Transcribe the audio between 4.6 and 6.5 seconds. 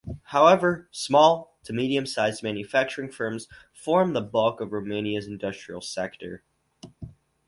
Romania's industrial sector.